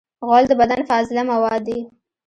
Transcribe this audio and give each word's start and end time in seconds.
غول 0.27 0.43
د 0.49 0.53
بدن 0.59 0.79
فاضله 0.89 1.21
مواد 1.31 1.61
دي. 1.67 1.79